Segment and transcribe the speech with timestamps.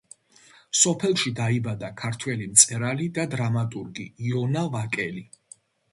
[0.83, 5.23] სოფელში დაიბადა ქართველი მწერალი და დრამატურგი იონა ვაკელი.